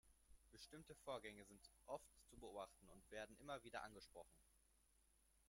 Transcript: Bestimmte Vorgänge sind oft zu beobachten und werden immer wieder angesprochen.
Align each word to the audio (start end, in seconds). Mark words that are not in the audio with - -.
Bestimmte 0.51 0.95
Vorgänge 0.95 1.43
sind 1.45 1.61
oft 1.85 2.09
zu 2.25 2.35
beobachten 2.35 2.87
und 2.89 3.11
werden 3.11 3.37
immer 3.37 3.63
wieder 3.63 3.83
angesprochen. 3.83 4.41